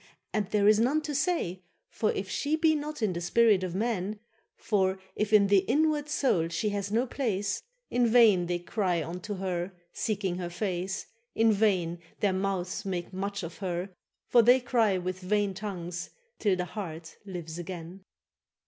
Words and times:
and 0.33 0.47
there 0.47 0.67
is 0.67 0.79
none 0.79 0.99
to 0.99 1.13
say; 1.13 1.61
For 1.91 2.11
if 2.13 2.27
she 2.27 2.55
be 2.55 2.73
not 2.73 3.03
in 3.03 3.13
the 3.13 3.21
spirit 3.21 3.63
of 3.63 3.75
men, 3.75 4.19
For 4.55 4.97
if 5.15 5.31
in 5.31 5.45
the 5.45 5.59
inward 5.59 6.09
soul 6.09 6.47
she 6.47 6.69
hath 6.69 6.91
no 6.91 7.05
place, 7.05 7.61
In 7.91 8.07
vain 8.07 8.47
they 8.47 8.57
cry 8.57 9.03
unto 9.03 9.35
her, 9.35 9.73
seeking 9.93 10.37
her 10.37 10.49
face, 10.49 11.05
In 11.35 11.51
vain 11.53 11.99
their 12.19 12.33
mouths 12.33 12.83
make 12.83 13.13
much 13.13 13.43
of 13.43 13.59
her; 13.59 13.91
for 14.25 14.41
they 14.41 14.59
Cry 14.59 14.97
with 14.97 15.19
vain 15.19 15.53
tongues, 15.53 16.09
till 16.39 16.55
the 16.55 16.65
heart 16.65 17.19
lives 17.23 17.59
again. 17.59 18.01